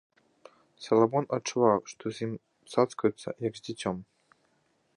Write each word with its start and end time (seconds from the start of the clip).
Саламон 0.85 1.25
адчуваў, 1.35 1.79
што 1.93 2.03
з 2.19 2.29
ім 2.29 2.33
цацкаюцца, 2.77 3.29
як 3.49 3.53
з 3.61 3.65
дзіцем. 3.69 3.95